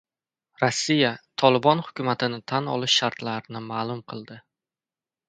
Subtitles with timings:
[0.61, 1.11] Rossiya
[1.43, 4.39] Tolibon hukumatini tan olish shartlarini ma’lum qildi